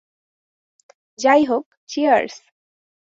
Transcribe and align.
যাইহোক, 1.19 1.65
চিয়ার্স! 1.89 2.35